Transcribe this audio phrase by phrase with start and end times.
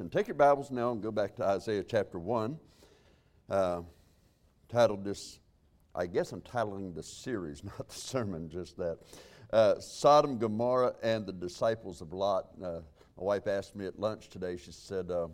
[0.00, 2.56] And take your Bibles now and go back to Isaiah chapter 1.
[3.50, 3.80] Uh,
[4.68, 5.40] titled this,
[5.92, 8.98] I guess I'm titling the series, not the sermon, just that.
[9.52, 12.46] Uh, Sodom, Gomorrah, and the disciples of Lot.
[12.62, 12.80] Uh,
[13.16, 15.26] my wife asked me at lunch today, she said, uh,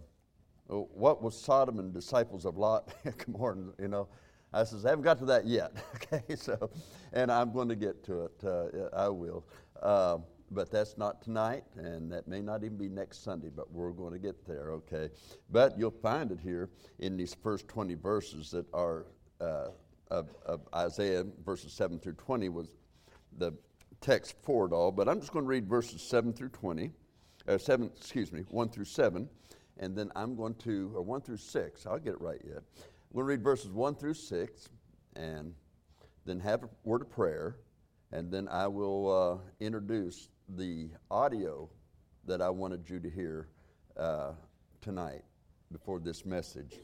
[0.71, 2.95] oh, What was Sodom and disciples of Lot?
[3.27, 4.09] Gomorrah, you know.
[4.51, 5.73] I says, I haven't got to that yet.
[5.97, 6.71] okay, so,
[7.13, 8.45] and I'm going to get to it.
[8.45, 9.45] Uh, I will.
[9.83, 10.25] Um,
[10.55, 14.13] but that's not tonight, and that may not even be next Sunday, but we're going
[14.13, 15.11] to get there, okay?
[15.51, 19.07] But you'll find it here in these first 20 verses that are
[19.41, 19.69] uh,
[20.11, 22.69] of, of, Isaiah, verses 7 through 20 was
[23.39, 23.53] the
[24.01, 24.93] text for it all.
[24.93, 26.93] But I'm just going to read verses 7 through 20,
[27.49, 29.29] or 7, excuse me, 1 through 7,
[29.79, 32.59] and then I'm going to, or 1 through 6, I'll get it right yet.
[32.77, 34.69] I'm going to read verses 1 through 6,
[35.17, 35.55] and
[36.25, 37.57] then have a word of prayer,
[38.13, 41.69] and then I will uh, introduce the audio
[42.27, 43.49] that I wanted you to hear
[43.97, 44.33] uh,
[44.81, 45.23] tonight
[45.73, 46.75] before this message.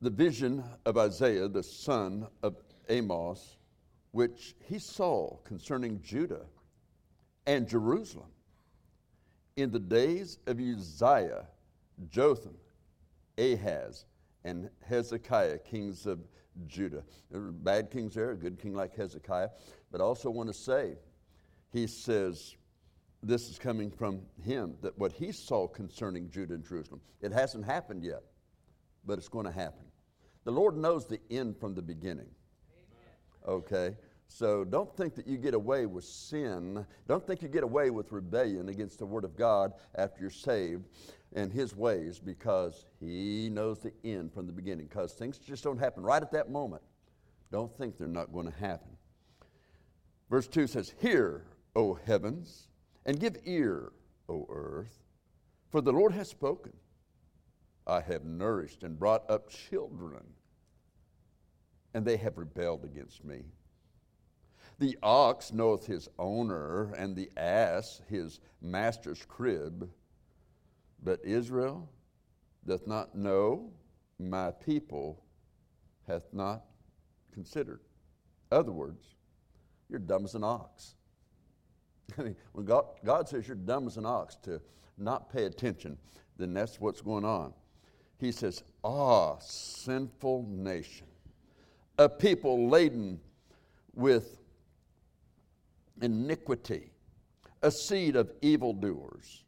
[0.00, 2.56] The vision of Isaiah, the son of
[2.88, 3.56] Amos,
[4.12, 6.46] which he saw concerning Judah
[7.46, 8.30] and Jerusalem
[9.56, 11.46] in the days of Uzziah,
[12.08, 12.56] Jotham,
[13.36, 14.06] Ahaz,
[14.44, 16.20] and Hezekiah, kings of
[16.66, 17.02] Judah.
[17.30, 19.48] There were bad kings there, a good king like Hezekiah.
[19.90, 20.94] But I also want to say,
[21.72, 22.56] he says,
[23.22, 27.64] this is coming from him, that what he saw concerning Judah and Jerusalem, it hasn't
[27.64, 28.22] happened yet,
[29.04, 29.84] but it's going to happen.
[30.44, 32.30] The Lord knows the end from the beginning.
[33.46, 33.96] Okay?
[34.26, 36.86] So don't think that you get away with sin.
[37.08, 40.84] Don't think you get away with rebellion against the Word of God after you're saved
[41.34, 44.86] and His ways because He knows the end from the beginning.
[44.86, 46.82] Because things just don't happen right at that moment.
[47.50, 48.96] Don't think they're not going to happen.
[50.28, 52.68] Verse 2 says, Hear, O heavens,
[53.04, 53.92] and give ear,
[54.28, 55.02] O earth,
[55.70, 56.72] for the Lord has spoken.
[57.86, 60.22] I have nourished and brought up children,
[61.94, 63.42] and they have rebelled against me.
[64.78, 69.90] The ox knoweth his owner, and the ass his master's crib.
[71.02, 71.88] But Israel
[72.66, 73.72] doth not know,
[74.18, 75.24] my people
[76.06, 76.64] hath not
[77.32, 77.80] considered.
[78.52, 79.04] Other words,
[79.88, 80.94] you're dumb as an ox.
[82.18, 84.60] I mean, when God, God says you're dumb as an ox to
[84.98, 85.96] not pay attention,
[86.36, 87.52] then that's what's going on.
[88.18, 91.06] He says, Ah, sinful nation,
[91.98, 93.20] a people laden
[93.94, 94.38] with
[96.02, 96.90] iniquity,
[97.62, 99.44] a seed of evildoers,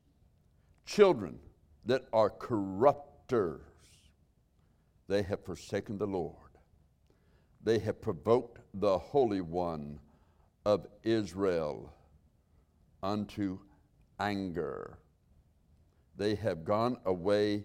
[0.85, 1.39] children
[1.85, 3.61] that are corrupters.
[5.09, 6.37] They have forsaken the Lord.
[7.63, 9.99] They have provoked the Holy One
[10.65, 11.93] of Israel
[13.03, 13.59] unto
[14.19, 14.99] anger.
[16.17, 17.65] They have gone away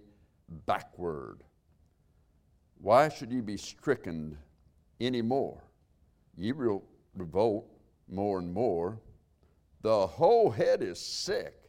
[0.65, 1.43] backward.
[2.79, 4.37] Why should ye be stricken
[4.99, 5.63] any more?
[6.35, 6.83] Ye will
[7.15, 7.67] revolt
[8.07, 8.99] more and more,
[9.81, 11.66] the whole head is sick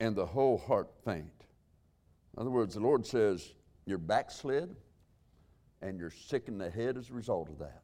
[0.00, 1.44] and the whole heart faint.
[2.34, 3.52] In other words, the Lord says,
[3.86, 4.74] You're backslid
[5.82, 7.82] and you're sick in the head as a result of that.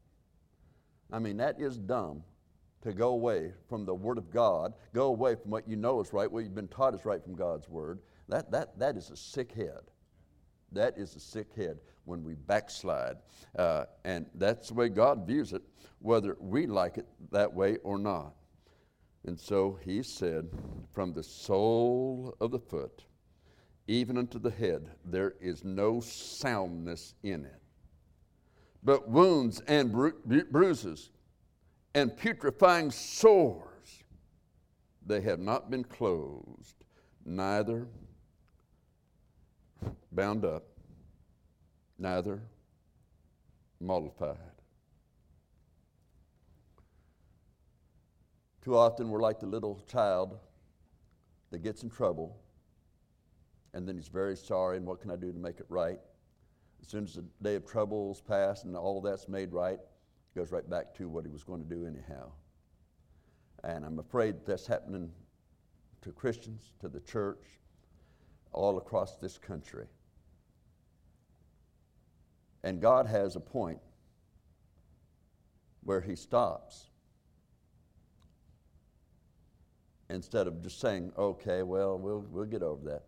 [1.13, 2.25] I mean, that is dumb
[2.83, 6.13] to go away from the Word of God, go away from what you know is
[6.13, 8.01] right, what you've been taught is right from God's Word.
[8.29, 9.91] That, that, that is a sick head.
[10.73, 13.17] That is a sick head when we backslide.
[13.57, 15.63] Uh, and that's the way God views it,
[16.01, 18.35] whether we like it that way or not.
[19.27, 20.49] And so he said,
[20.93, 23.05] From the sole of the foot,
[23.89, 27.61] even unto the head, there is no soundness in it,
[28.83, 31.11] but wounds and bru- bruises
[31.95, 34.05] and putrefying sores.
[35.05, 36.85] They have not been closed,
[37.25, 37.87] neither
[40.11, 40.65] bound up,
[41.99, 42.43] neither
[43.81, 44.56] mollified.
[48.67, 50.41] Too often we're like the little child
[51.53, 52.37] that gets in trouble
[53.73, 56.01] and then he's very sorry, and what can I do to make it right?
[56.83, 59.79] As soon as the day of troubles pass and all that's made right,
[60.35, 62.33] goes right back to what he was going to do anyhow.
[63.63, 65.13] And I'm afraid that's happening
[66.03, 67.45] to Christians, to the church,
[68.51, 69.87] all across this country.
[72.65, 73.79] And God has a point
[75.85, 76.89] where He stops.
[80.09, 83.05] Instead of just saying, okay, well, we'll, we'll get over that,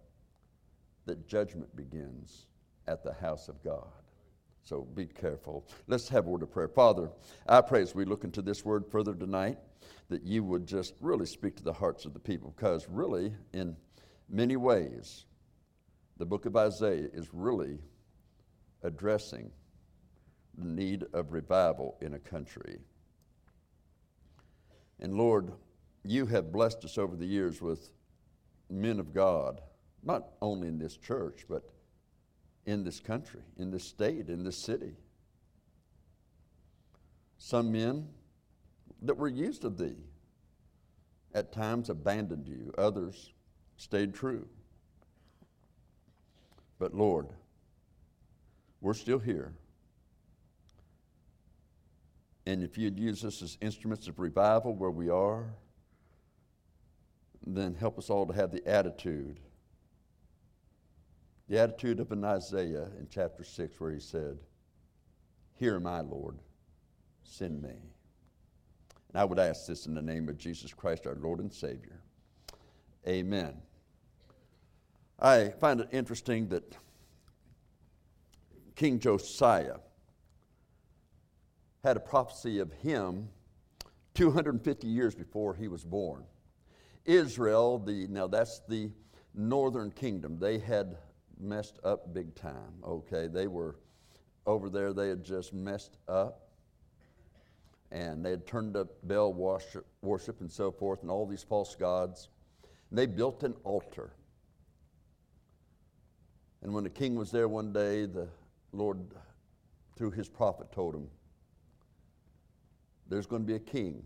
[1.07, 2.47] that judgment begins
[2.87, 3.87] at the house of God.
[4.65, 5.67] So be careful.
[5.87, 6.69] Let's have a word of prayer.
[6.69, 7.11] Father,
[7.47, 9.59] I pray as we look into this word further tonight
[10.11, 13.77] that you would just really speak to the hearts of the people because, really, in
[14.29, 15.25] many ways,
[16.19, 17.79] the book of Isaiah is really
[18.83, 19.51] addressing
[20.57, 22.79] the need of revival in a country.
[25.01, 25.53] And Lord,
[26.11, 27.91] you have blessed us over the years with
[28.71, 29.61] men of God,
[30.03, 31.69] not only in this church, but
[32.67, 34.95] in this country, in this state, in this city.
[37.37, 38.09] Some men
[39.03, 39.97] that were used of thee
[41.35, 43.33] at times abandoned you, others
[43.77, 44.47] stayed true.
[46.79, 47.29] But Lord,
[48.81, 49.53] we're still here.
[52.47, 55.45] And if you'd use us as instruments of revival where we are,
[57.47, 59.41] then help us all to have the attitude.
[61.49, 64.39] The attitude of an Isaiah in chapter 6, where he said,
[65.55, 66.39] Here I, Lord,
[67.23, 67.71] send me.
[69.09, 72.03] And I would ask this in the name of Jesus Christ, our Lord and Savior.
[73.07, 73.55] Amen.
[75.19, 76.77] I find it interesting that
[78.77, 79.79] King Josiah
[81.83, 83.29] had a prophecy of him
[84.15, 86.25] 250 years before he was born.
[87.09, 88.91] Israel, the, now that's the
[89.35, 90.99] northern kingdom, they had
[91.41, 93.27] messed up big time, okay?
[93.27, 93.77] They were
[94.45, 96.51] over there, they had just messed up.
[97.91, 101.75] And they had turned up Baal worship, worship and so forth, and all these false
[101.75, 102.29] gods.
[102.91, 104.13] And they built an altar.
[106.61, 108.29] And when the king was there one day, the
[108.73, 108.99] Lord,
[109.97, 111.09] through his prophet, told him,
[113.09, 114.03] There's going to be a king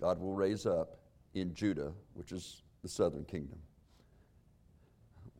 [0.00, 0.97] God will raise up
[1.40, 3.58] in Judah, which is the southern kingdom.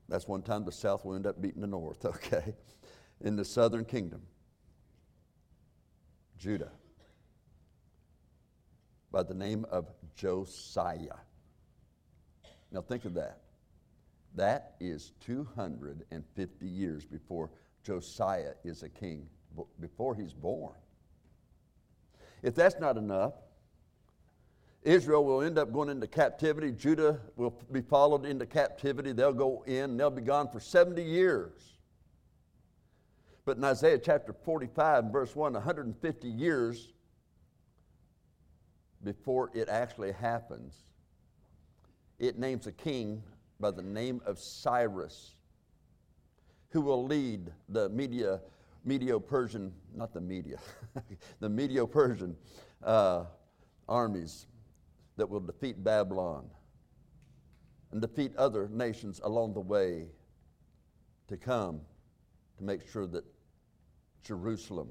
[0.09, 2.55] That's one time the south will end up beating the north, okay?
[3.21, 4.23] In the southern kingdom,
[6.39, 6.71] Judah,
[9.11, 11.19] by the name of Josiah.
[12.71, 13.41] Now think of that.
[14.35, 17.51] That is 250 years before
[17.83, 19.27] Josiah is a king,
[19.81, 20.77] before he's born.
[22.43, 23.33] If that's not enough,
[24.89, 26.73] Israel will end up going into captivity.
[26.73, 29.13] Judah will be followed into captivity.
[29.13, 31.77] They'll go in, they'll be gone for 70 years.
[33.45, 36.95] But in Isaiah chapter 45, verse 1, 150 years
[39.05, 40.75] before it actually happens,
[42.19, 43.23] it names a king
[43.61, 45.35] by the name of Cyrus
[46.71, 48.41] who will lead the media,
[48.87, 50.59] Medio Persian, not the media,
[51.41, 52.35] the Medio Persian
[52.83, 53.25] uh,
[53.87, 54.47] armies
[55.19, 56.49] that will defeat Babylon
[57.93, 60.07] and defeat other nations along the way
[61.27, 61.81] to come
[62.57, 63.25] to make sure that
[64.23, 64.89] Jerusalem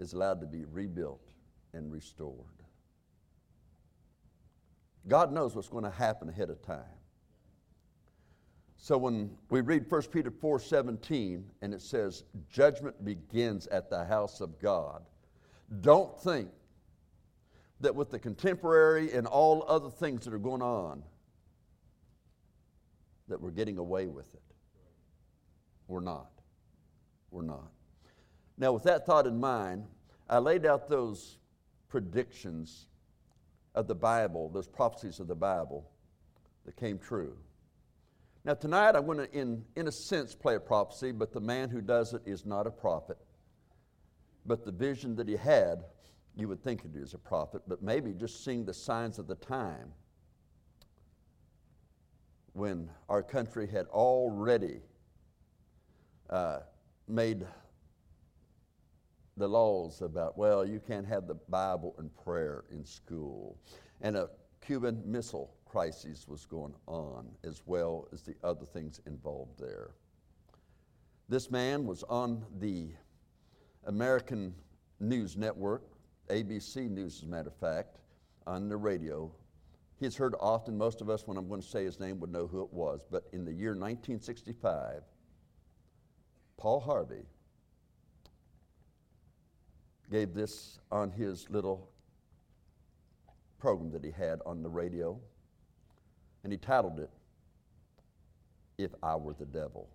[0.00, 1.32] is allowed to be rebuilt
[1.74, 2.62] and restored.
[5.08, 6.84] God knows what's going to happen ahead of time.
[8.76, 14.40] So when we read 1 Peter 4:17 and it says judgment begins at the house
[14.40, 15.02] of God,
[15.80, 16.50] don't think
[17.80, 21.02] that with the contemporary and all other things that are going on,
[23.28, 24.42] that we're getting away with it.
[25.88, 26.30] We're not.
[27.30, 27.70] We're not.
[28.58, 29.84] Now, with that thought in mind,
[30.28, 31.38] I laid out those
[31.88, 32.86] predictions
[33.74, 35.90] of the Bible, those prophecies of the Bible
[36.64, 37.36] that came true.
[38.44, 41.68] Now, tonight I'm going to, in, in a sense, play a prophecy, but the man
[41.68, 43.18] who does it is not a prophet.
[44.46, 45.84] But the vision that he had
[46.36, 49.34] you would think it is a prophet, but maybe just seeing the signs of the
[49.36, 49.90] time
[52.52, 54.80] when our country had already
[56.30, 56.60] uh,
[57.08, 57.46] made
[59.36, 63.58] the laws about, well, you can't have the Bible and prayer in school.
[64.00, 64.28] And a
[64.60, 69.90] Cuban Missile Crisis was going on, as well as the other things involved there.
[71.28, 72.88] This man was on the
[73.84, 74.54] American
[74.98, 75.82] News Network
[76.28, 78.00] ABC News, as a matter of fact,
[78.46, 79.30] on the radio.
[79.98, 82.46] He's heard often, most of us, when I'm going to say his name, would know
[82.46, 83.04] who it was.
[83.10, 85.02] But in the year 1965,
[86.56, 87.24] Paul Harvey
[90.10, 91.90] gave this on his little
[93.58, 95.18] program that he had on the radio.
[96.44, 97.10] And he titled it,
[98.78, 99.88] If I Were the Devil.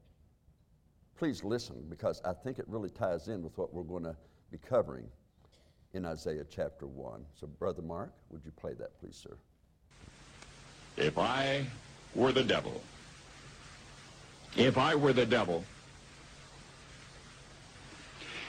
[1.16, 4.16] Please listen because I think it really ties in with what we're going to
[4.52, 5.06] be covering
[5.93, 7.25] in Isaiah chapter 1.
[7.39, 9.36] So, Brother Mark, would you play that, please, sir?
[10.98, 11.65] If I
[12.15, 12.81] were the devil,
[14.57, 15.63] if I were the devil,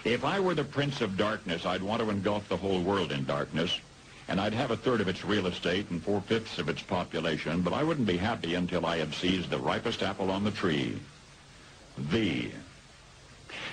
[0.04, 3.24] If I were the prince of darkness, I'd want to engulf the whole world in
[3.24, 3.78] darkness,
[4.26, 7.72] and I'd have a third of its real estate and four-fifths of its population, but
[7.72, 10.98] I wouldn't be happy until I had seized the ripest apple on the tree.
[12.10, 12.50] The.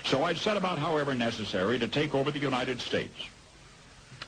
[0.06, 3.18] So I'd set about, however necessary, to take over the United States.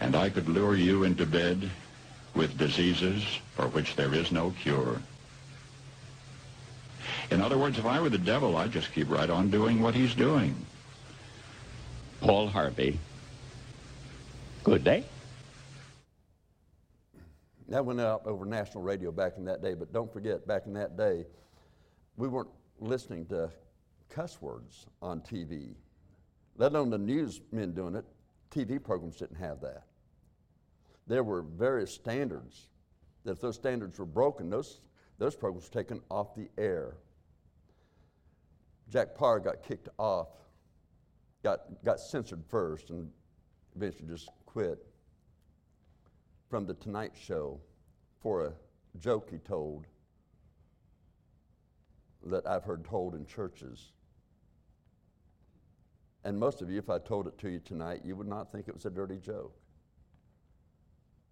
[0.00, 1.70] and I could lure you into bed
[2.34, 3.24] with diseases
[3.54, 5.00] for which there is no cure.
[7.30, 9.94] In other words, if I were the devil, I'd just keep right on doing what
[9.94, 10.54] he's doing.
[12.20, 12.98] Paul Harvey.
[14.64, 15.04] Good day.
[17.68, 20.72] That went out over national radio back in that day, but don't forget, back in
[20.72, 21.26] that day,
[22.16, 22.48] we weren't
[22.80, 23.50] listening to
[24.08, 25.74] cuss words on TV,
[26.56, 28.06] let alone the newsmen doing it.
[28.50, 29.82] TV programs didn't have that.
[31.08, 32.68] There were various standards
[33.24, 34.80] that if those standards were broken, those,
[35.18, 36.98] those programs were taken off the air.
[38.90, 40.28] Jack Paar got kicked off,
[41.42, 43.10] got, got censored first, and
[43.74, 44.86] eventually just quit
[46.48, 47.58] from The Tonight Show
[48.20, 48.52] for a
[48.98, 49.86] joke he told
[52.24, 53.92] that I've heard told in churches.
[56.24, 58.68] And most of you, if I told it to you tonight, you would not think
[58.68, 59.57] it was a dirty joke.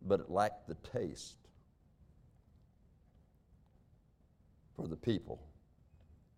[0.03, 1.37] But it lacked the taste
[4.77, 5.41] for the people,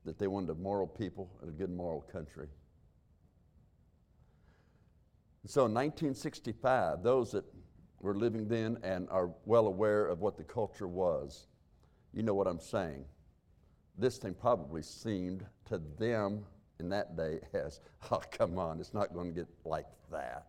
[0.04, 2.48] that they wanted a moral people and a good moral country.
[5.42, 7.44] And so in 1965, those that
[8.00, 11.46] were living then and are well aware of what the culture was,
[12.12, 13.04] you know what I'm saying.
[13.96, 16.44] This thing probably seemed to them
[16.78, 20.46] in that day as, oh, come on, it's not going to get like that.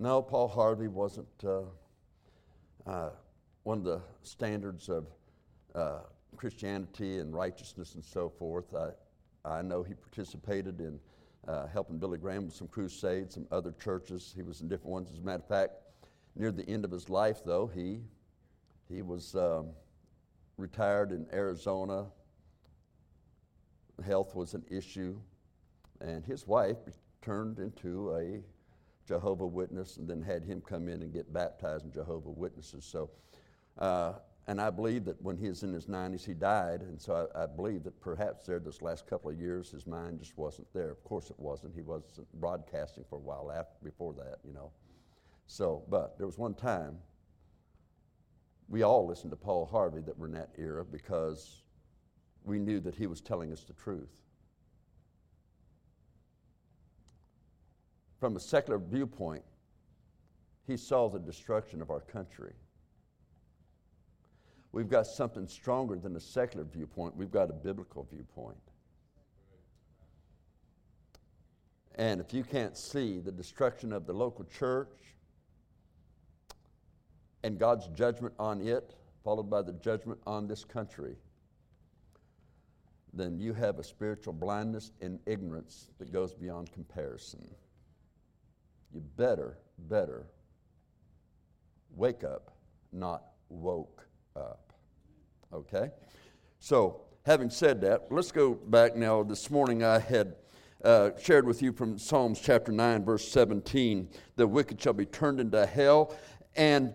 [0.00, 1.62] No, Paul Harvey wasn't uh,
[2.86, 3.10] uh,
[3.64, 5.06] one of the standards of
[5.74, 5.98] uh,
[6.36, 8.74] Christianity and righteousness and so forth.
[8.74, 8.90] I,
[9.44, 11.00] I know he participated in
[11.48, 14.32] uh, helping Billy Graham with some crusades, some other churches.
[14.36, 15.10] He was in different ones.
[15.10, 15.72] As a matter of fact,
[16.36, 18.00] near the end of his life, though, he,
[18.88, 19.70] he was um,
[20.58, 22.06] retired in Arizona
[24.04, 25.18] health was an issue,
[26.00, 26.76] and his wife
[27.22, 28.40] turned into a
[29.08, 32.84] Jehovah Witness, and then had him come in and get baptized in Jehovah Witnesses.
[32.84, 33.08] So,
[33.78, 34.12] uh,
[34.46, 36.82] and I believe that when he was in his 90s, he died.
[36.82, 40.20] And so I, I, believe that perhaps there, this last couple of years, his mind
[40.20, 40.90] just wasn't there.
[40.90, 41.74] Of course, it wasn't.
[41.74, 44.70] He wasn't broadcasting for a while after, before that, you know.
[45.46, 46.98] So, but there was one time
[48.68, 51.62] we all listened to Paul Harvey that were in that era because
[52.44, 54.10] we knew that he was telling us the truth.
[58.18, 59.44] From a secular viewpoint,
[60.66, 62.52] he saw the destruction of our country.
[64.72, 68.58] We've got something stronger than a secular viewpoint, we've got a biblical viewpoint.
[71.94, 75.14] And if you can't see the destruction of the local church
[77.42, 78.94] and God's judgment on it,
[79.24, 81.16] followed by the judgment on this country,
[83.12, 87.48] then you have a spiritual blindness and ignorance that goes beyond comparison.
[88.92, 90.26] You better, better
[91.94, 92.52] wake up,
[92.92, 94.72] not woke up.
[95.52, 95.90] Okay?
[96.60, 99.22] So, having said that, let's go back now.
[99.22, 100.36] This morning I had
[100.84, 105.40] uh, shared with you from Psalms chapter 9, verse 17 the wicked shall be turned
[105.40, 106.16] into hell,
[106.56, 106.94] and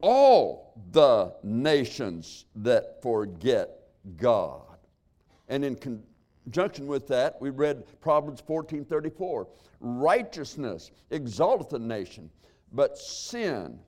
[0.00, 3.70] all the nations that forget
[4.16, 4.78] God.
[5.48, 5.76] And in
[6.50, 9.46] conjunction with that, we read Proverbs 14 34.
[9.78, 12.28] Righteousness exalteth a nation,
[12.72, 13.78] but sin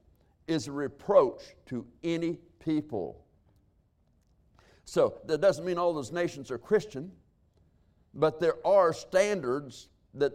[0.46, 3.24] is a reproach to any people.
[4.84, 7.10] So that doesn't mean all those nations are Christian,
[8.14, 10.32] but there are standards that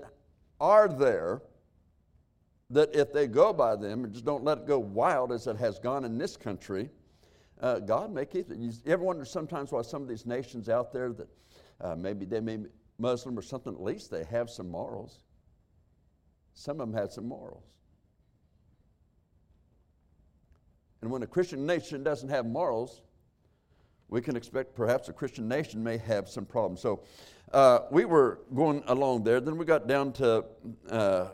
[0.59, 1.41] are there
[2.71, 5.55] that if they go by them and just don't let it go wild as it
[5.55, 6.89] has gone in this country,
[7.61, 8.57] uh, God may keep it.
[8.57, 11.27] You ever wonder sometimes why some of these nations out there that
[11.81, 15.19] uh, maybe they may be Muslim or something, at least they have some morals.
[16.53, 17.77] Some of them have some morals.
[21.01, 23.01] And when a Christian nation doesn't have morals,
[24.09, 26.81] we can expect perhaps a Christian nation may have some problems.
[26.81, 27.03] So
[27.53, 29.39] uh, we were going along there.
[29.39, 30.45] Then we got down to,
[30.89, 31.27] uh,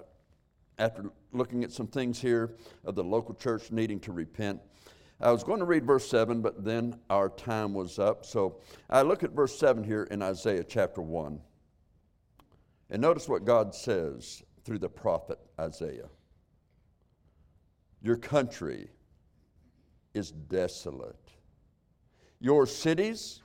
[0.77, 4.59] after looking at some things here of the local church needing to repent.
[5.23, 8.25] I was going to read verse 7, but then our time was up.
[8.25, 8.59] So
[8.89, 11.39] I look at verse 7 here in Isaiah chapter 1.
[12.89, 16.09] And notice what God says through the prophet Isaiah
[18.01, 18.89] Your country
[20.13, 21.31] is desolate.
[22.41, 23.41] Your cities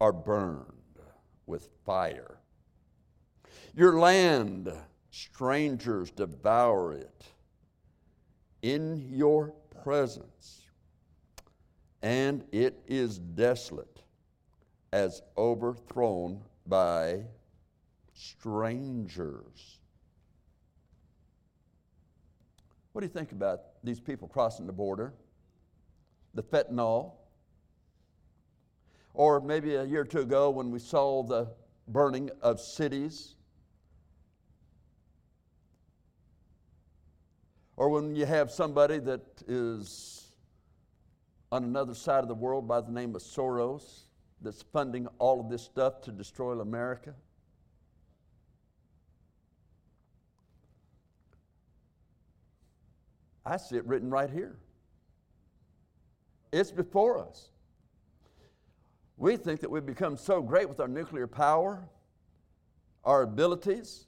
[0.00, 0.72] are burned
[1.44, 2.38] with fire.
[3.74, 4.72] Your land,
[5.10, 7.26] strangers devour it.
[8.62, 10.65] In your presence,
[12.06, 14.00] and it is desolate
[14.92, 17.18] as overthrown by
[18.14, 19.80] strangers.
[22.92, 25.14] What do you think about these people crossing the border?
[26.34, 27.14] The fentanyl.
[29.12, 31.48] Or maybe a year or two ago when we saw the
[31.88, 33.34] burning of cities.
[37.76, 40.25] Or when you have somebody that is
[41.52, 44.06] on another side of the world by the name of Soros
[44.42, 47.14] that's funding all of this stuff to destroy America.
[53.44, 54.58] I see it written right here.
[56.52, 57.50] It's before us.
[59.16, 61.88] We think that we've become so great with our nuclear power,
[63.04, 64.06] our abilities,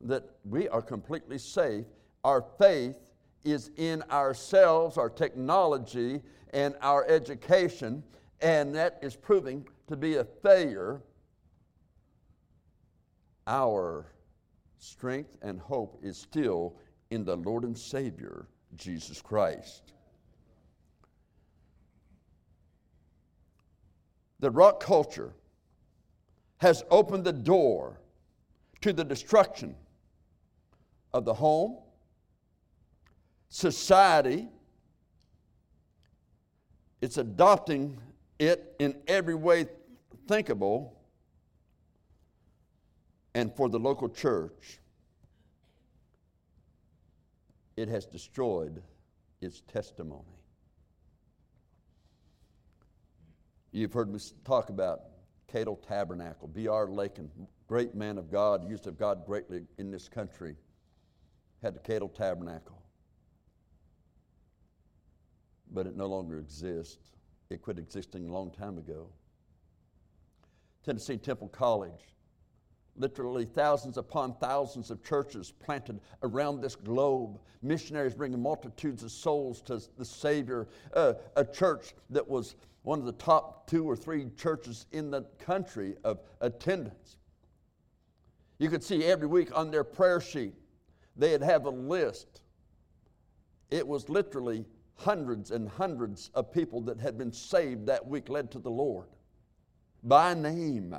[0.00, 1.86] that we are completely safe.
[2.24, 3.11] Our faith
[3.44, 8.02] is in ourselves, our technology, and our education,
[8.40, 11.00] and that is proving to be a failure.
[13.46, 14.06] Our
[14.78, 16.76] strength and hope is still
[17.10, 19.92] in the Lord and Savior, Jesus Christ.
[24.40, 25.34] The rock culture
[26.58, 28.00] has opened the door
[28.80, 29.74] to the destruction
[31.12, 31.78] of the home,
[33.52, 34.48] society.
[37.02, 37.98] It's adopting
[38.38, 39.66] it in every way
[40.26, 40.98] thinkable.
[43.34, 44.80] And for the local church,
[47.76, 48.82] it has destroyed
[49.40, 50.24] its testimony.
[53.70, 55.00] You've heard me talk about
[55.50, 56.88] Cadle Tabernacle, B.R.
[56.88, 57.30] Lakin,
[57.66, 60.56] great man of God, used of God greatly in this country,
[61.62, 62.81] had the Cadle Tabernacle.
[65.72, 67.10] But it no longer exists.
[67.50, 69.08] It quit existing a long time ago.
[70.84, 72.12] Tennessee Temple College
[72.96, 79.62] literally thousands upon thousands of churches planted around this globe, missionaries bringing multitudes of souls
[79.62, 84.28] to the Savior, uh, a church that was one of the top two or three
[84.36, 87.16] churches in the country of attendance.
[88.58, 90.54] You could see every week on their prayer sheet,
[91.16, 92.42] they'd have a list.
[93.70, 98.50] It was literally hundreds and hundreds of people that had been saved that week, led
[98.52, 99.08] to the Lord
[100.02, 100.94] by name.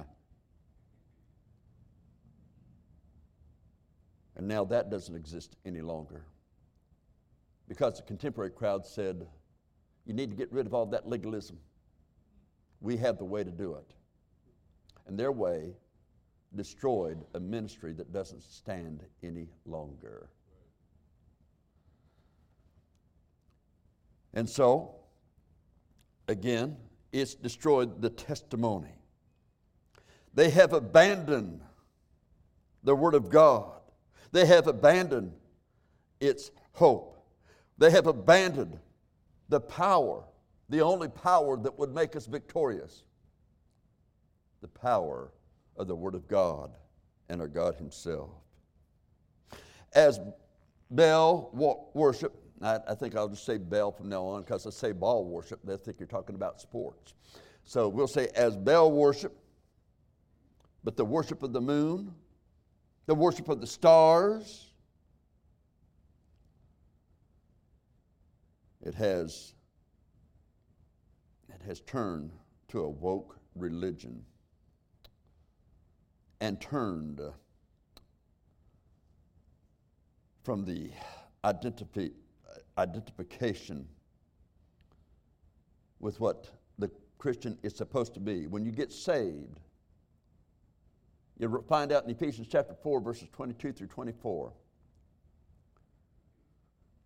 [4.35, 6.25] And now that doesn't exist any longer.
[7.67, 9.27] Because the contemporary crowd said,
[10.05, 11.57] you need to get rid of all that legalism.
[12.81, 13.93] We have the way to do it.
[15.07, 15.75] And their way
[16.55, 20.29] destroyed a ministry that doesn't stand any longer.
[24.33, 24.95] And so,
[26.27, 26.77] again,
[27.11, 28.95] it's destroyed the testimony.
[30.33, 31.61] They have abandoned
[32.83, 33.81] the Word of God.
[34.31, 35.33] They have abandoned
[36.19, 37.23] its hope.
[37.77, 38.79] They have abandoned
[39.49, 40.23] the power,
[40.69, 43.03] the only power that would make us victorious
[44.61, 45.31] the power
[45.75, 46.71] of the Word of God
[47.29, 48.31] and our God Himself.
[49.93, 50.19] As
[50.89, 51.51] Baal
[51.93, 52.33] worship,
[52.65, 55.59] I, I think I'll just say Baal from now on because I say Baal worship,
[55.63, 57.13] they think you're talking about sports.
[57.65, 59.37] So we'll say as Baal worship,
[60.83, 62.13] but the worship of the moon,
[63.05, 64.69] the worship of the stars.
[68.81, 69.53] It has,
[71.47, 72.31] it has turned
[72.69, 74.25] to a woke religion
[76.41, 77.21] and turned
[80.43, 80.91] from the
[81.45, 82.11] identifi-
[82.77, 83.87] identification
[85.99, 88.47] with what the Christian is supposed to be.
[88.47, 89.59] When you get saved,
[91.39, 94.53] you find out in Ephesians chapter 4, verses 22 through 24.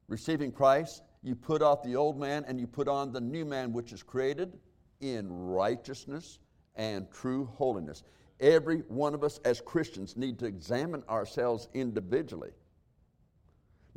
[0.08, 3.74] Receiving Christ, you put off the old man and you put on the new man,
[3.74, 4.58] which is created
[5.02, 6.40] in righteousness
[6.76, 8.04] and true holiness.
[8.40, 12.52] Every one of us as Christians need to examine ourselves individually.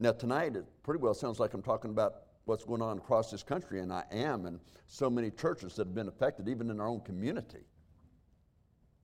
[0.02, 3.42] Now, tonight, it pretty well sounds like I'm talking about what's going on across this
[3.42, 6.88] country, and I am, and so many churches that have been affected, even in our
[6.88, 7.66] own community.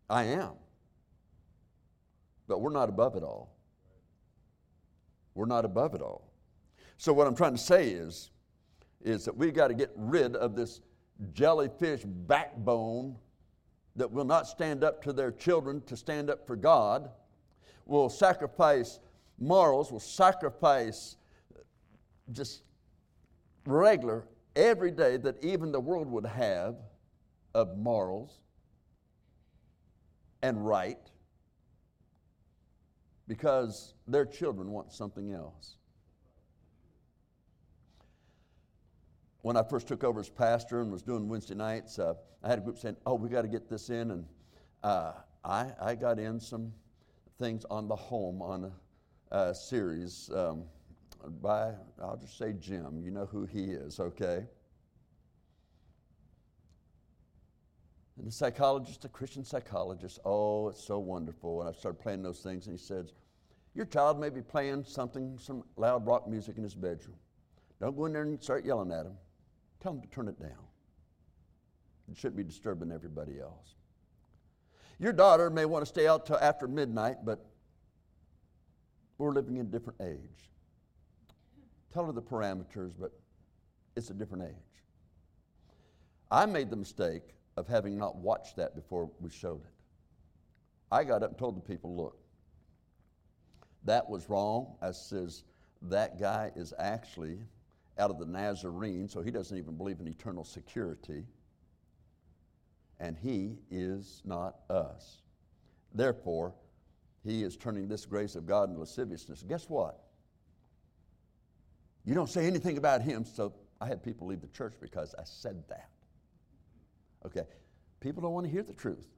[0.08, 0.52] I am.
[2.48, 3.54] But we're not above it all.
[5.34, 6.32] We're not above it all.
[6.96, 8.30] So what I'm trying to say is,
[9.02, 10.80] is that we've got to get rid of this
[11.34, 13.16] jellyfish backbone
[13.96, 17.10] that will not stand up to their children to stand up for God,
[17.84, 18.98] will sacrifice
[19.38, 21.16] morals, will sacrifice
[22.32, 22.62] just
[23.66, 26.76] regular, every day that even the world would have
[27.54, 28.40] of morals
[30.42, 30.98] and right
[33.28, 35.76] because their children want something else.
[39.42, 42.58] When I first took over as pastor and was doing Wednesday nights, uh, I had
[42.58, 44.10] a group saying, Oh, we got to get this in.
[44.10, 44.24] And
[44.82, 45.12] uh,
[45.44, 46.72] I, I got in some
[47.38, 48.72] things on the home on a,
[49.30, 50.64] a series um,
[51.42, 53.00] by, I'll just say Jim.
[53.02, 54.44] You know who he is, okay?
[58.18, 61.60] And the psychologist, the Christian psychologist, oh, it's so wonderful.
[61.60, 63.12] And I started playing those things, and he says,
[63.74, 67.16] Your child may be playing something, some loud rock music in his bedroom.
[67.80, 69.16] Don't go in there and start yelling at him.
[69.80, 70.64] Tell him to turn it down.
[72.10, 73.74] It shouldn't be disturbing everybody else.
[74.98, 77.44] Your daughter may want to stay out till after midnight, but
[79.18, 80.50] we're living in a different age.
[81.92, 83.12] Tell her the parameters, but
[83.96, 84.82] it's a different age.
[86.30, 87.22] I made the mistake
[87.56, 89.72] of having not watched that before we showed it.
[90.92, 92.18] I got up and told the people, look,
[93.84, 94.76] that was wrong.
[94.82, 95.44] I says,
[95.82, 97.38] that guy is actually
[97.98, 101.24] out of the Nazarene, so he doesn't even believe in eternal security.
[103.00, 105.22] And he is not us.
[105.94, 106.54] Therefore,
[107.26, 109.42] he is turning this grace of God into lasciviousness.
[109.42, 110.02] Guess what?
[112.04, 115.22] You don't say anything about him, so I had people leave the church because I
[115.24, 115.90] said that.
[117.24, 117.42] Okay.
[118.00, 119.08] People don't want to hear the truth.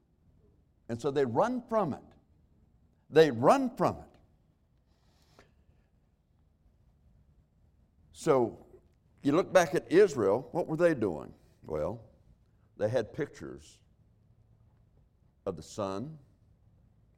[0.88, 2.00] And so they run from it.
[3.10, 5.44] They run from it.
[8.12, 8.66] So
[9.22, 11.32] you look back at Israel, what were they doing?
[11.64, 12.00] Well,
[12.78, 13.78] they had pictures
[15.44, 16.16] of the sun,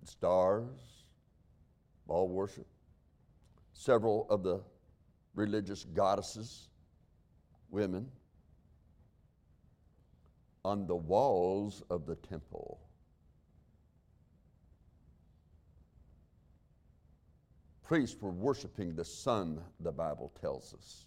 [0.04, 1.04] stars,
[2.06, 2.66] Baal worship,
[3.72, 4.60] several of the
[5.34, 6.68] religious goddesses,
[7.70, 8.10] women
[10.64, 12.80] on the walls of the temple.
[17.90, 21.06] priests were worshiping the sun, the Bible tells us.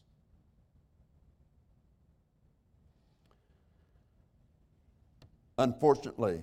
[5.57, 6.41] Unfortunately,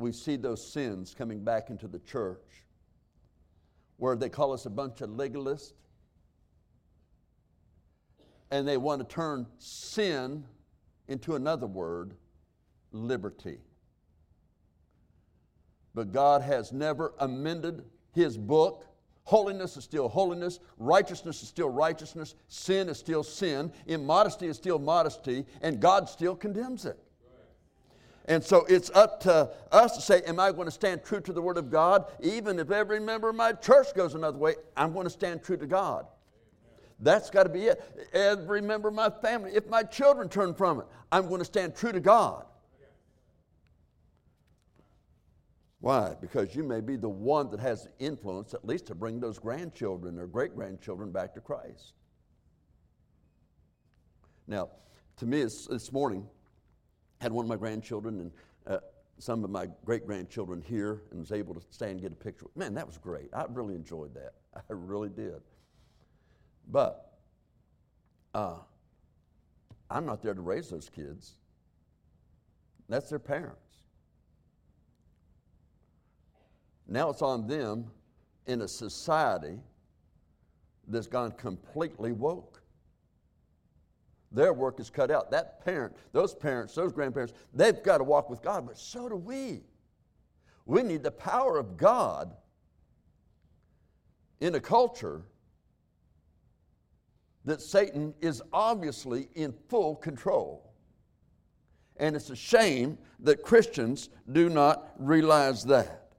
[0.00, 2.64] we see those sins coming back into the church
[3.98, 5.72] where they call us a bunch of legalists
[8.50, 10.44] and they want to turn sin
[11.08, 12.14] into another word
[12.92, 13.58] liberty.
[15.94, 18.86] But God has never amended His book.
[19.24, 24.78] Holiness is still holiness, righteousness is still righteousness, sin is still sin, immodesty is still
[24.78, 26.98] modesty, and God still condemns it.
[28.26, 31.32] And so it's up to us to say, Am I going to stand true to
[31.32, 32.06] the Word of God?
[32.20, 35.56] Even if every member of my church goes another way, I'm going to stand true
[35.56, 36.06] to God.
[37.00, 38.10] That's got to be it.
[38.12, 41.74] Every member of my family, if my children turn from it, I'm going to stand
[41.74, 42.44] true to God.
[45.80, 46.14] Why?
[46.20, 49.38] Because you may be the one that has the influence, at least to bring those
[49.38, 51.94] grandchildren or great grandchildren back to Christ.
[54.46, 54.68] Now,
[55.16, 56.26] to me, this morning,
[57.20, 58.32] had one of my grandchildren and
[58.66, 58.78] uh,
[59.18, 62.46] some of my great grandchildren here and was able to stand and get a picture.
[62.56, 63.28] Man, that was great.
[63.32, 64.34] I really enjoyed that.
[64.56, 65.40] I really did.
[66.68, 67.18] But
[68.34, 68.56] uh,
[69.90, 71.34] I'm not there to raise those kids,
[72.88, 73.56] that's their parents.
[76.88, 77.86] Now it's on them
[78.46, 79.60] in a society
[80.88, 82.59] that's gone completely woke.
[84.32, 85.30] Their work is cut out.
[85.30, 89.16] That parent, those parents, those grandparents, they've got to walk with God, but so do
[89.16, 89.62] we.
[90.66, 92.36] We need the power of God
[94.40, 95.22] in a culture
[97.44, 100.72] that Satan is obviously in full control.
[101.96, 106.12] And it's a shame that Christians do not realize that.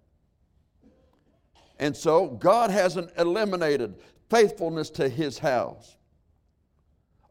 [1.79, 3.95] And so God hasn't eliminated
[4.29, 5.97] faithfulness to his house,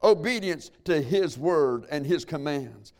[0.02, 2.92] obedience to his word and his commands,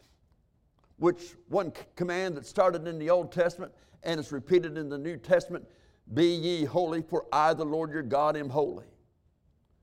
[0.99, 5.17] which one command that started in the Old Testament and is repeated in the New
[5.17, 5.67] Testament
[6.13, 8.87] be ye holy, for I, the Lord your God, am holy.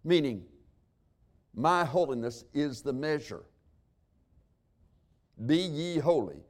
[0.03, 0.43] Meaning,
[1.55, 3.43] my holiness is the measure.
[5.45, 6.41] Be ye holy,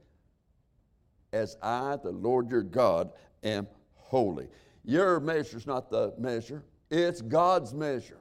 [1.32, 3.12] as I, the Lord your God,
[3.44, 4.48] am holy.
[4.84, 8.20] Your measure is not the measure, it's God's measure.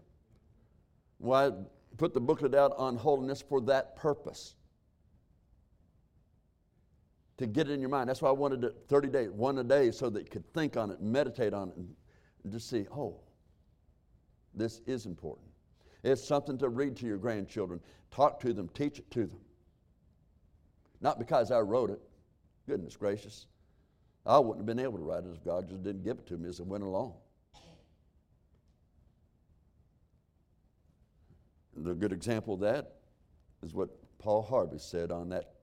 [1.17, 1.51] Why
[1.97, 4.55] put the booklet out on holiness for that purpose.
[7.37, 8.09] To get it in your mind.
[8.09, 10.75] That's why I wanted it 30 days, one a day, so that you could think
[10.75, 11.93] on it, meditate on it, and,
[12.43, 13.19] and just see, oh,
[14.53, 15.47] this is important.
[16.03, 17.79] It's something to read to your grandchildren,
[18.11, 19.39] talk to them, teach it to them.
[20.99, 22.01] Not because I wrote it,
[22.67, 23.45] goodness gracious.
[24.25, 26.37] I wouldn't have been able to write it if God just didn't give it to
[26.37, 27.13] me as it went along.
[31.77, 32.93] The good example of that
[33.63, 35.53] is what Paul Harvey said on that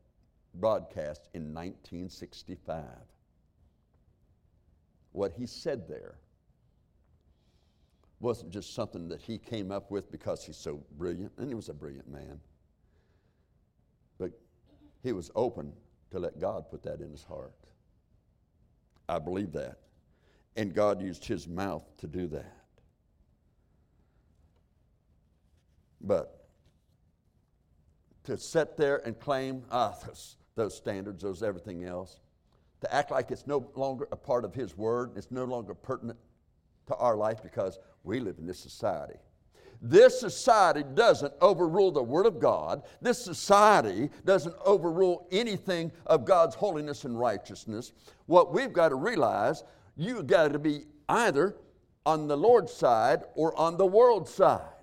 [0.55, 2.85] broadcast in 1965.
[5.13, 6.17] What he said there
[8.21, 11.69] wasn't just something that he came up with because he's so brilliant, and he was
[11.69, 12.41] a brilliant man.
[14.19, 14.33] But
[15.03, 15.73] he was open
[16.11, 17.53] to let God put that in his heart.
[19.09, 19.79] I believe that.
[20.57, 22.64] And God used his mouth to do that.
[26.07, 26.47] But
[28.25, 32.21] to sit there and claim, ah, those, those standards, those everything else,
[32.81, 36.19] to act like it's no longer a part of his word, it's no longer pertinent
[36.87, 39.19] to our life because we live in this society.
[39.81, 42.83] This society doesn't overrule the Word of God.
[43.03, 47.93] This society doesn't overrule anything of God's holiness and righteousness.
[48.27, 49.63] What we've got to realize,
[49.97, 51.57] you've got to be either
[52.07, 54.74] on the Lord's side or on the world's side.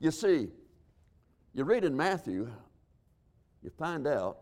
[0.00, 0.48] You see,
[1.54, 2.50] you read in Matthew,
[3.62, 4.38] you find out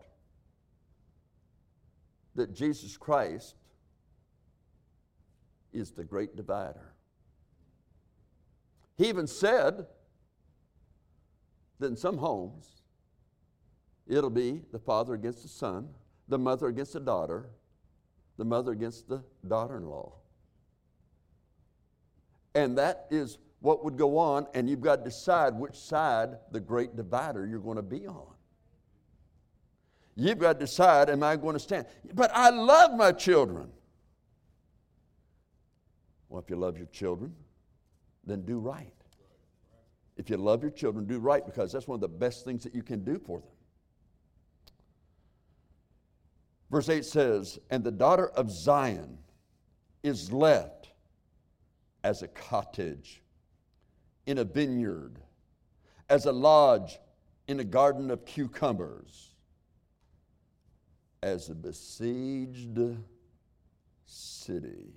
[2.35, 3.55] that Jesus Christ
[5.73, 6.93] is the great divider.
[8.97, 9.87] He even said
[11.79, 12.81] that in some homes,
[14.07, 15.89] it'll be the father against the son,
[16.27, 17.49] the mother against the daughter,
[18.37, 20.13] the mother against the daughter in law.
[22.53, 26.59] And that is what would go on, and you've got to decide which side the
[26.59, 28.33] great divider you're going to be on.
[30.15, 31.85] You've got to decide, am I going to stand?
[32.13, 33.69] But I love my children.
[36.27, 37.33] Well, if you love your children,
[38.25, 38.93] then do right.
[40.17, 42.75] If you love your children, do right because that's one of the best things that
[42.75, 43.49] you can do for them.
[46.71, 49.17] Verse 8 says, And the daughter of Zion
[50.03, 50.91] is left
[52.03, 53.21] as a cottage
[54.25, 55.19] in a vineyard,
[56.09, 56.99] as a lodge
[57.47, 59.29] in a garden of cucumbers,
[61.23, 62.79] as a besieged
[64.05, 64.93] city.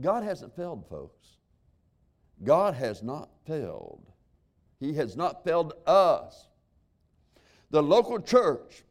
[0.00, 1.26] God hasn't failed, folks.
[2.44, 4.06] God has not failed.
[4.78, 6.46] He has not failed us.
[7.70, 8.84] The local church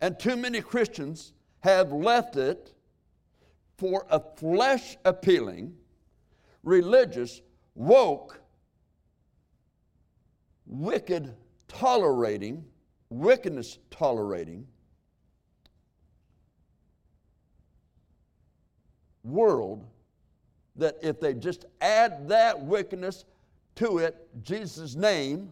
[0.00, 2.72] and too many Christians have left it
[3.80, 5.74] for a flesh appealing,
[6.62, 7.40] religious,
[7.74, 8.38] woke,
[10.66, 11.34] wicked
[11.66, 12.62] tolerating,
[13.08, 14.66] wickedness tolerating
[19.24, 19.86] world
[20.76, 23.24] that if they just add that wickedness
[23.76, 25.50] to it, Jesus' name,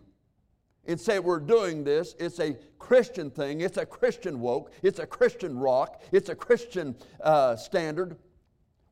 [0.89, 5.07] and say we're doing this, it's a Christian thing, it's a Christian woke, it's a
[5.07, 8.17] Christian rock, it's a Christian uh, standard.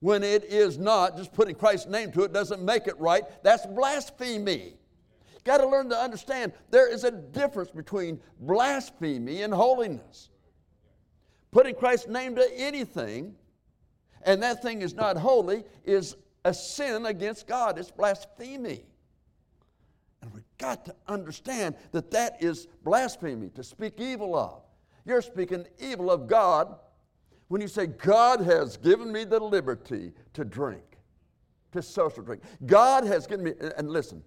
[0.01, 3.25] When it is not, just putting Christ's name to it doesn't make it right.
[3.43, 4.75] That's blasphemy.
[5.43, 10.29] Got to learn to understand there is a difference between blasphemy and holiness.
[11.51, 13.35] Putting Christ's name to anything,
[14.23, 17.79] and that thing is not holy, is a sin against God.
[17.79, 18.85] It's blasphemy.
[20.59, 24.62] And got to understand that that is blasphemy, to speak evil of.
[25.05, 26.77] You're speaking evil of God
[27.49, 30.99] when you say, God has given me the liberty to drink,
[31.73, 32.42] to social drink.
[32.66, 34.23] God has given me, and listen,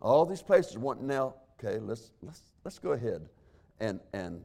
[0.00, 3.28] all these places want now, okay, let's, let's, let's go ahead
[3.78, 4.42] and, and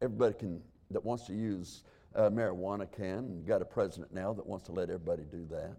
[0.00, 0.60] everybody can,
[0.90, 1.82] that wants to use
[2.14, 3.30] uh, marijuana can.
[3.34, 5.76] You've got a president now that wants to let everybody do that.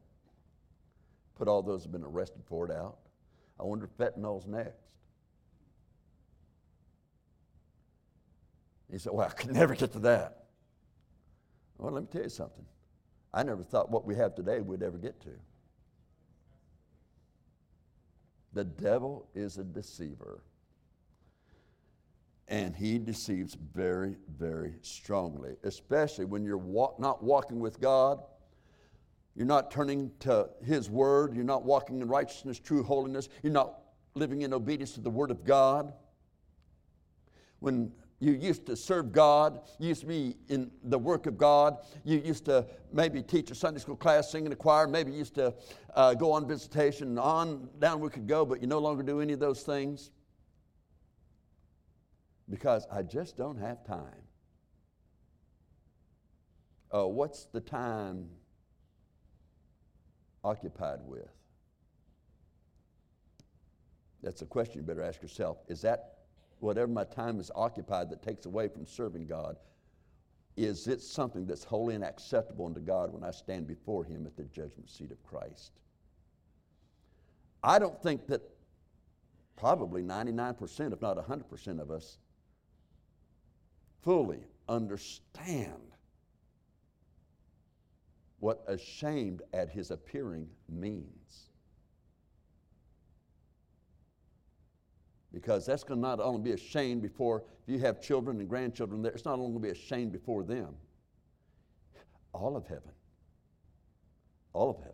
[1.36, 2.97] Put all those who've been arrested for it out.
[3.60, 4.84] I wonder if fentanyl's next.
[8.91, 10.46] He said, Well, I could never get to that.
[11.78, 12.65] Well, let me tell you something.
[13.34, 15.32] I never thought what we have today we'd ever get to.
[18.54, 20.41] The devil is a deceiver
[22.48, 28.22] and he deceives very, very strongly, especially when you're walk, not walking with God.
[29.36, 31.36] You're not turning to His Word.
[31.36, 33.30] You're not walking in righteousness, true holiness.
[33.43, 33.80] You're not
[34.13, 35.93] living in obedience to the Word of God.
[37.60, 41.78] When you used to serve God, you used to be in the work of God,
[42.06, 45.17] you used to maybe teach a Sunday school class, sing in a choir, maybe you
[45.17, 45.54] used to
[45.95, 49.34] uh, go on visitation, on down we could go, but you no longer do any
[49.34, 50.12] of those things
[52.50, 54.21] because I just don't have time.
[56.93, 58.28] Uh, what's the time
[60.45, 61.27] occupied with?
[64.21, 65.58] That's a question you better ask yourself.
[65.67, 66.19] Is that
[66.60, 69.58] whatever my time is occupied that takes away from serving God,
[70.55, 74.38] is it something that's holy and acceptable unto God when I stand before Him at
[74.38, 75.73] the judgment seat of Christ?
[77.63, 78.41] I don't think that
[79.58, 82.19] probably 99%, if not 100% of us,
[84.01, 85.94] fully understand
[88.39, 91.50] what ashamed at his appearing means.
[95.34, 99.02] Because that's going to not only be ashamed before, if you have children and grandchildren
[99.02, 100.76] there, it's not only going to be ashamed before them,
[102.34, 102.91] all of heaven.
[104.54, 104.93] All of heaven.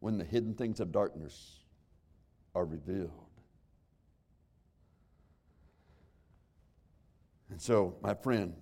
[0.00, 1.60] When the hidden things of darkness
[2.54, 3.10] are revealed.
[7.50, 8.54] And so, my friend,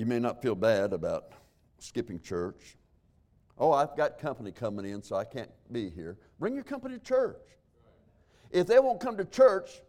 [0.00, 1.32] you may not feel bad about
[1.78, 2.78] skipping church.
[3.58, 6.16] Oh, I've got company coming in, so I can't be here.
[6.38, 7.36] Bring your company to church.
[8.50, 9.82] If they won't come to church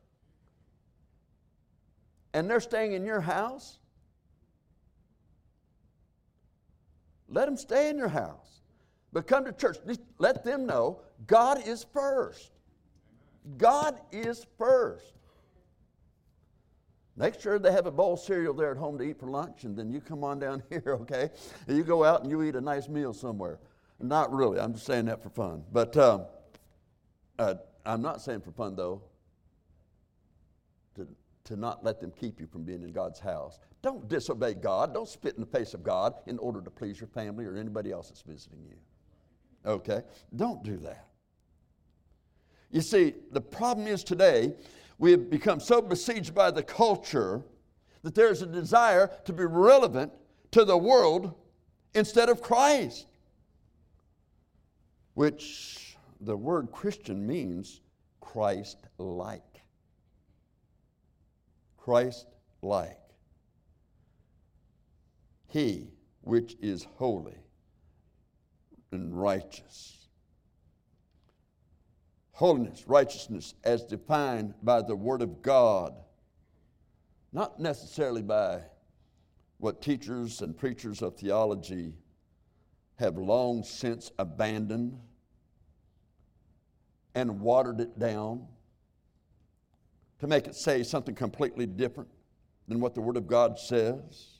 [2.33, 3.79] and they're staying in your house,
[7.29, 8.59] let them stay in your house.
[9.13, 9.77] But come to church.
[10.17, 12.51] Let them know God is first.
[13.57, 15.13] God is first.
[17.21, 19.63] Make sure they have a bowl of cereal there at home to eat for lunch,
[19.63, 21.29] and then you come on down here, okay?
[21.67, 23.59] And you go out and you eat a nice meal somewhere.
[23.99, 25.63] Not really, I'm just saying that for fun.
[25.71, 26.25] But um,
[27.37, 27.53] uh,
[27.85, 29.03] I'm not saying for fun, though,
[30.95, 31.07] to,
[31.43, 33.59] to not let them keep you from being in God's house.
[33.83, 34.91] Don't disobey God.
[34.91, 37.91] Don't spit in the face of God in order to please your family or anybody
[37.91, 38.77] else that's visiting you.
[39.63, 40.01] Okay?
[40.35, 41.05] Don't do that.
[42.71, 44.53] You see, the problem is today
[45.01, 47.41] we have become so besieged by the culture
[48.03, 50.13] that there's a desire to be relevant
[50.51, 51.33] to the world
[51.95, 53.07] instead of Christ,
[55.15, 57.81] which the word Christian means
[58.19, 59.63] Christ like.
[61.77, 62.27] Christ
[62.61, 62.99] like.
[65.47, 65.87] He
[66.21, 67.39] which is holy
[68.91, 70.00] and righteous.
[72.41, 75.93] Holiness, righteousness, as defined by the Word of God,
[77.31, 78.63] not necessarily by
[79.59, 81.93] what teachers and preachers of theology
[82.95, 84.97] have long since abandoned
[87.13, 88.47] and watered it down
[90.17, 92.09] to make it say something completely different
[92.67, 94.39] than what the Word of God says.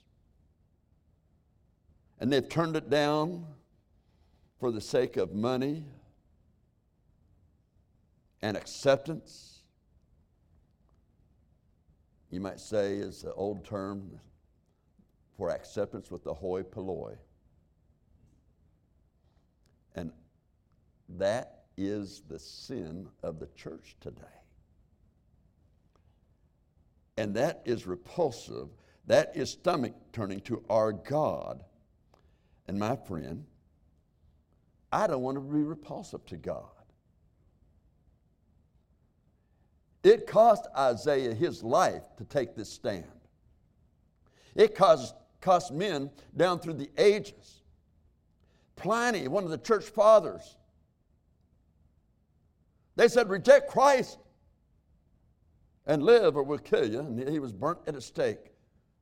[2.20, 3.46] And they've turned it down
[4.60, 5.84] for the sake of money
[8.42, 9.60] and acceptance.
[12.30, 14.20] You might say, is the old term
[15.38, 17.16] for acceptance with the hoi polloi.
[19.96, 20.12] And
[21.18, 24.22] that is the sin of the church today.
[27.18, 28.70] And that is repulsive.
[29.08, 31.64] That is stomach turning to our God.
[32.68, 33.46] And my friend,
[34.92, 36.81] I don't want to be repulsive to God.
[40.04, 43.06] It cost Isaiah his life to take this stand.
[44.56, 47.62] It cost, cost men down through the ages.
[48.76, 50.58] Pliny, one of the church fathers,
[52.96, 54.18] they said, reject Christ
[55.86, 57.00] and live or we'll kill you.
[57.00, 58.52] And he was burnt at a stake.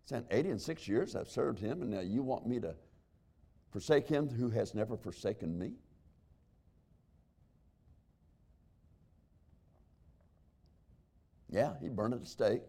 [0.06, 2.74] Saying, 80 and six years I've served him, and now you want me to
[3.72, 5.74] forsake him who has never forsaken me?
[11.50, 12.62] Yeah, he burned at the stake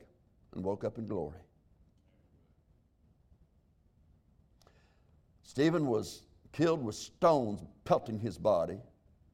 [0.55, 1.39] and woke up in glory.
[5.43, 6.23] Stephen was
[6.53, 8.79] killed with stones pelting his body,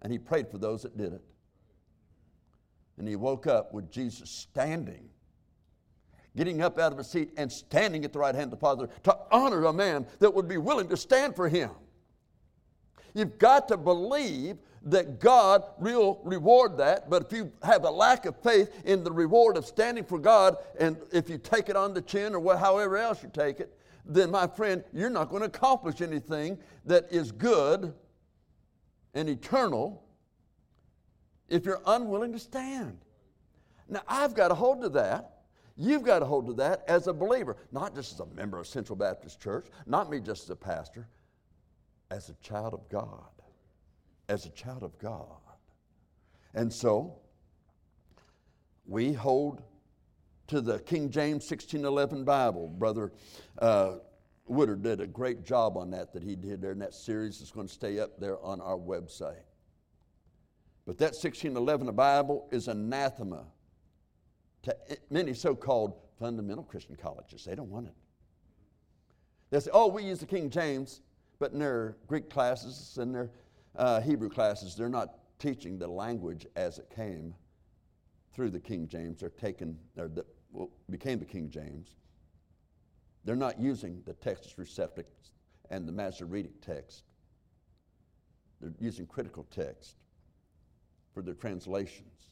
[0.02, 1.22] and he prayed for those that did it.
[2.98, 5.10] And he woke up with Jesus standing,
[6.34, 8.88] getting up out of his seat and standing at the right hand of the Father
[9.04, 11.70] to honor a man that would be willing to stand for him.
[13.14, 18.26] You've got to believe that God will reward that, but if you have a lack
[18.26, 21.94] of faith in the reward of standing for God, and if you take it on
[21.94, 25.48] the chin or however else you take it, then my friend, you're not going to
[25.48, 27.92] accomplish anything that is good
[29.14, 30.04] and eternal
[31.48, 32.98] if you're unwilling to stand.
[33.88, 35.32] Now, I've got a hold of that.
[35.76, 38.66] You've got a hold of that as a believer, not just as a member of
[38.66, 41.08] Central Baptist Church, not me just as a pastor,
[42.10, 43.35] as a child of God.
[44.28, 45.38] As a child of God.
[46.54, 47.18] And so,
[48.86, 49.62] we hold
[50.48, 52.68] to the King James 1611 Bible.
[52.68, 53.12] Brother
[53.58, 53.96] uh,
[54.46, 57.40] Woodard did a great job on that that he did there in that series.
[57.40, 59.42] It's going to stay up there on our website.
[60.86, 63.44] But that 1611 Bible is anathema
[64.62, 64.76] to
[65.10, 67.44] many so called fundamental Christian colleges.
[67.44, 67.94] They don't want it.
[69.50, 71.00] They say, oh, we use the King James,
[71.38, 73.30] but in their Greek classes and their
[73.76, 77.34] uh, Hebrew classes, they're not teaching the language as it came
[78.32, 79.20] through the King James.
[79.20, 81.96] They're taken, or the, well, became the King James.
[83.24, 85.30] They're not using the Textus Receptus
[85.70, 87.04] and the Masoretic text.
[88.60, 89.96] They're using critical text
[91.12, 92.30] for their translations.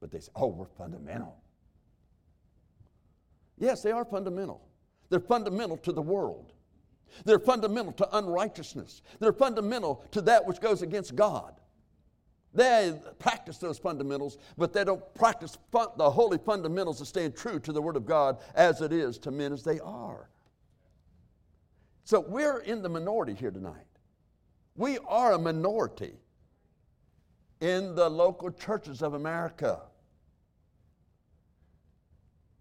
[0.00, 1.36] But they say, oh, we're fundamental.
[3.58, 4.66] Yes, they are fundamental.
[5.10, 6.52] They're fundamental to the world.
[7.24, 9.02] They're fundamental to unrighteousness.
[9.20, 11.54] They're fundamental to that which goes against God.
[12.54, 17.58] They practice those fundamentals, but they don't practice fun- the holy fundamentals of staying true
[17.60, 20.28] to the Word of God as it is to men as they are.
[22.04, 23.86] So we're in the minority here tonight.
[24.76, 26.14] We are a minority
[27.60, 29.80] in the local churches of America.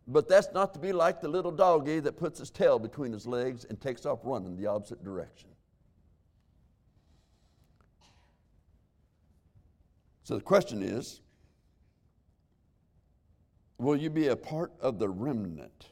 [0.08, 3.28] But that's not to be like the little doggy that puts his tail between his
[3.28, 5.50] legs and takes off running the opposite direction.
[10.24, 11.22] So the question is
[13.78, 15.88] will you be a part of the remnant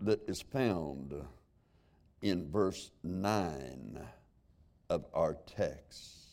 [0.00, 1.14] that is found
[2.22, 4.00] in verse 9
[4.90, 6.26] of our text?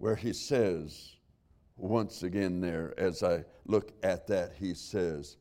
[0.00, 1.16] where he says,
[1.80, 5.36] once again, there, as I look at that, he says,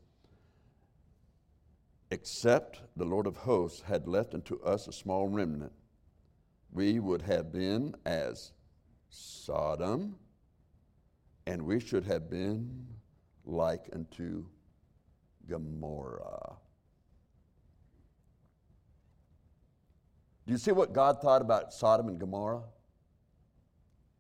[2.12, 5.74] Except the Lord of hosts had left unto us a small remnant,
[6.72, 8.52] we would have been as
[9.10, 10.16] Sodom,
[11.46, 12.88] and we should have been
[13.46, 14.46] like unto
[15.48, 16.56] Gomorrah.
[20.46, 22.64] Do you see what God thought about Sodom and Gomorrah?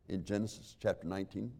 [0.09, 1.51] in Genesis chapter 19?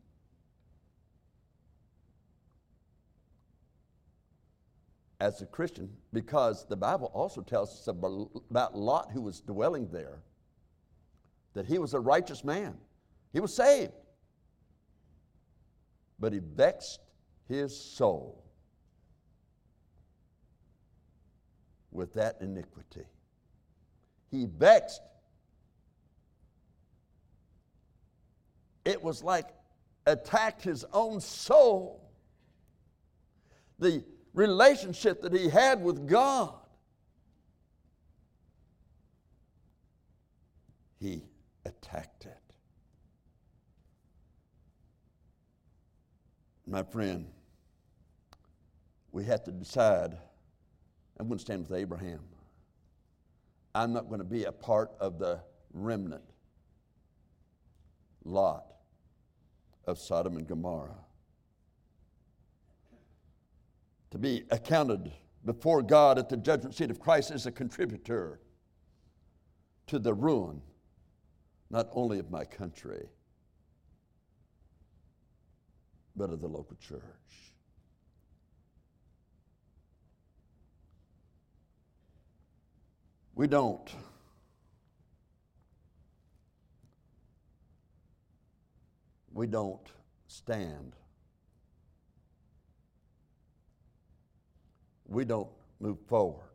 [5.19, 10.19] As a Christian because the Bible also tells us about Lot who was dwelling there
[11.53, 12.77] that he was a righteous man.
[13.33, 13.93] He was saved.
[16.19, 16.99] But he vexed
[17.47, 18.43] his soul
[21.91, 23.05] with that iniquity.
[24.31, 25.01] He vexed.
[28.85, 29.47] It was like
[30.05, 32.09] attacked his own soul.
[33.79, 34.03] The
[34.33, 36.53] relationship that he had with God.
[40.99, 41.23] He
[41.65, 42.37] attacked it.
[46.67, 47.25] My friend,
[49.11, 50.17] we have to decide
[51.19, 52.21] I'm going to stand with Abraham.
[53.75, 55.41] I'm not going to be a part of the
[55.73, 56.23] remnant
[58.23, 58.65] lot
[59.85, 61.05] of Sodom and Gomorrah.
[64.11, 65.11] To be accounted
[65.45, 68.39] before God at the judgment seat of Christ is a contributor
[69.87, 70.61] to the ruin
[71.69, 73.07] not only of my country,
[76.15, 77.01] but of the local church.
[83.35, 83.89] We don't.
[89.31, 89.87] We don't
[90.27, 90.95] stand.
[95.09, 95.49] We don't
[95.79, 96.45] move forward.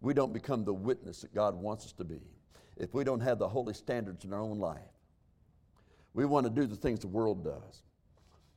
[0.00, 2.20] We don't become the witness that God wants us to be
[2.76, 4.80] if we don't have the holy standards in our own life.
[6.14, 7.82] We want to do the things the world does.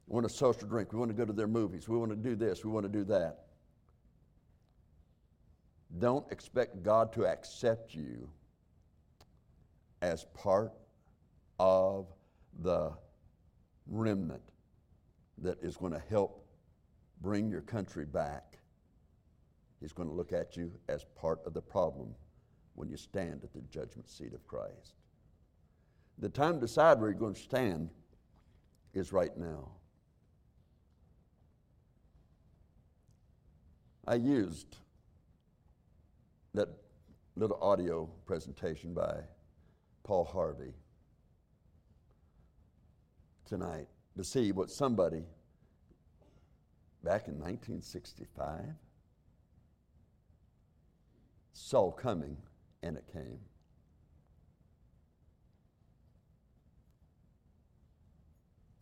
[0.07, 0.93] We want to social drink.
[0.93, 1.89] We want to go to their movies.
[1.89, 2.63] We want to do this.
[2.63, 3.43] We want to do that.
[5.99, 8.29] Don't expect God to accept you
[10.01, 10.73] as part
[11.59, 12.07] of
[12.61, 12.91] the
[13.87, 14.41] remnant
[15.39, 16.45] that is going to help
[17.21, 18.59] bring your country back.
[19.79, 22.15] He's going to look at you as part of the problem
[22.75, 24.95] when you stand at the judgment seat of Christ.
[26.19, 27.89] The time to decide where you're going to stand
[28.93, 29.69] is right now.
[34.07, 34.77] I used
[36.53, 36.69] that
[37.35, 39.19] little audio presentation by
[40.03, 40.73] Paul Harvey
[43.45, 45.23] tonight to see what somebody
[47.03, 48.63] back in 1965
[51.57, 52.37] saw coming,
[52.83, 53.39] and it came.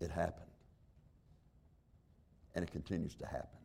[0.02, 0.52] It happened.
[2.54, 3.60] And it continues to happen.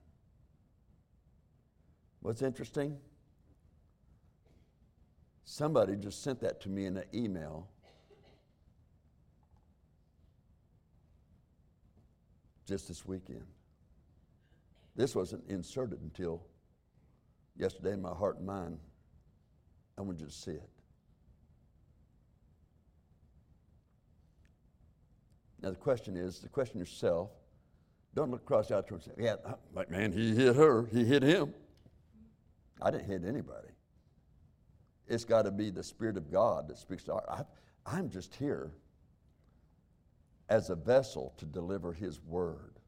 [2.21, 2.97] What's interesting?
[5.45, 7.67] Somebody just sent that to me in an email.
[12.65, 13.45] Just this weekend.
[14.95, 16.43] This wasn't inserted until
[17.57, 18.79] yesterday in my heart and mind.
[20.01, 20.71] I want you to see it.
[25.61, 27.29] Now, the question is the question yourself
[28.15, 29.37] don't look across out and say, yeah,
[29.75, 31.53] like, man, he hit her, he hit him.
[32.81, 33.69] I didn't hit anybody.
[35.07, 37.25] It's got to be the Spirit of God that speaks to our.
[37.29, 37.43] I,
[37.85, 38.71] I'm just here
[40.49, 42.79] as a vessel to deliver His word.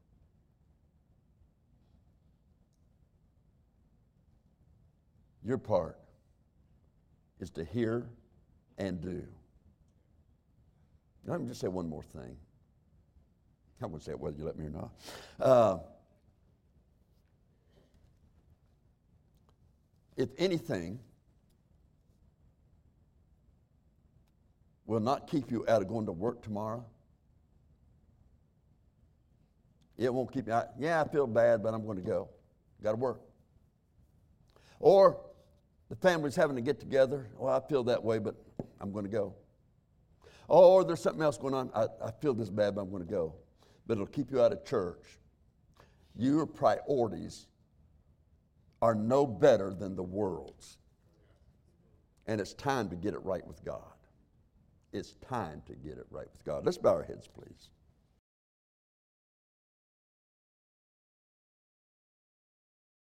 [5.45, 5.99] Your part
[7.43, 8.07] is to hear
[8.77, 9.21] and do.
[11.25, 12.37] Let me just say one more thing.
[13.81, 14.91] Going to say it whether you let me or not.
[15.41, 15.77] Uh,
[20.15, 20.99] if anything,
[24.85, 26.85] will not keep you out of going to work tomorrow.
[29.97, 30.69] It won't keep you out.
[30.79, 32.29] Yeah, I feel bad, but I'm going to go.
[32.81, 33.19] Got to work.
[34.79, 35.17] Or
[35.93, 37.27] the family's having to get together.
[37.37, 38.33] Well, I feel that way, but
[38.81, 39.35] I'm going to go.
[40.49, 41.69] Oh, or there's something else going on.
[41.75, 43.35] I, I feel this bad, but I'm going to go.
[43.85, 45.19] But it'll keep you out of church.
[46.15, 47.45] Your priorities
[48.81, 50.79] are no better than the world's.
[52.25, 53.93] And it's time to get it right with God.
[54.93, 56.65] It's time to get it right with God.
[56.65, 57.69] Let's bow our heads, please.